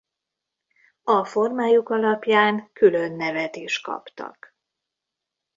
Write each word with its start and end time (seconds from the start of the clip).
A 1.03 1.25
formájuk 1.25 1.89
alapján 1.89 2.69
külön 2.73 3.11
nevet 3.11 3.55
is 3.55 3.79
kaptak. 3.79 4.55